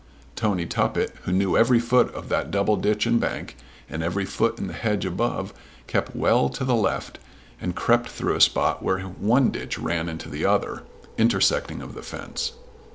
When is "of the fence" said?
11.83-12.53